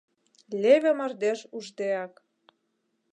[0.61, 2.13] Леве мардеж уждеак.